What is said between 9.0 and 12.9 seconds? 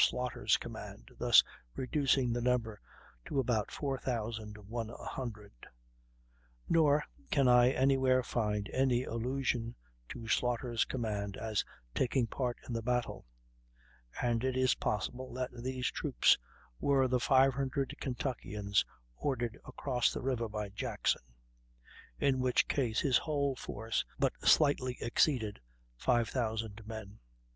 allusion to Slaughter's command as taking part in the